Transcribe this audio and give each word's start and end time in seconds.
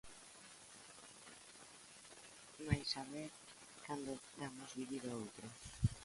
Mais 2.67 2.89
a 3.01 3.03
ver 3.13 3.29
cando 3.85 4.13
damos 4.39 4.71
vivido 4.79 5.09
outro. 5.23 5.47